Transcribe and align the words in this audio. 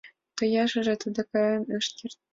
Тояшыже 0.37 0.93
тудо 1.01 1.21
каен 1.31 1.63
ыш 1.77 1.85
керт. 1.97 2.17